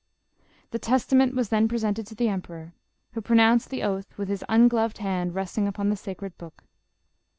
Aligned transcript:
The 0.71 0.79
Tes 0.79 1.05
tament 1.05 1.35
was 1.35 1.49
then 1.49 1.67
presented 1.67 2.07
to 2.07 2.15
the 2.15 2.27
emperor, 2.27 2.73
who 3.11 3.21
pro 3.21 3.35
nounced 3.37 3.69
the 3.69 3.83
oath, 3.83 4.17
with 4.17 4.29
his 4.29 4.43
ungloved 4.49 4.97
hand 4.97 5.35
resting 5.35 5.67
upon 5.67 5.89
the 5.89 5.95
sacred 5.95 6.35
book. 6.39 6.63